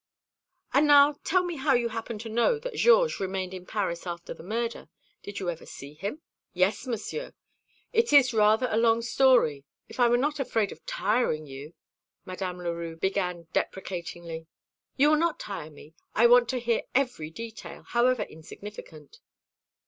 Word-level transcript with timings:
"And 0.73 0.87
now 0.87 1.19
tell 1.23 1.43
me 1.43 1.57
how 1.57 1.75
you 1.75 1.89
happen 1.89 2.17
to 2.17 2.27
know 2.27 2.57
that 2.57 2.73
Georges 2.73 3.19
remained 3.19 3.53
in 3.53 3.67
Paris 3.67 4.07
after 4.07 4.33
the 4.33 4.41
murder? 4.41 4.89
Did 5.21 5.37
you 5.39 5.47
ever 5.51 5.67
see 5.67 5.93
him?" 5.93 6.23
"Yes, 6.55 6.87
Monsieur. 6.87 7.33
It 7.93 8.11
is 8.11 8.33
rather 8.33 8.67
a 8.71 8.77
long 8.79 9.03
story. 9.03 9.63
If 9.89 9.99
I 9.99 10.09
were 10.09 10.17
not 10.17 10.39
afraid 10.39 10.71
of 10.71 10.83
tiring 10.87 11.45
you" 11.45 11.75
Madame 12.25 12.57
Leroux 12.57 12.95
began 12.97 13.45
deprecatingly. 13.53 14.47
"You 14.97 15.11
will 15.11 15.17
not 15.19 15.39
tire 15.39 15.69
me. 15.69 15.93
I 16.15 16.25
want 16.25 16.49
to 16.49 16.59
hear 16.59 16.81
every 16.95 17.29
detail, 17.29 17.83
however 17.83 18.23
insignificant." 18.23 19.19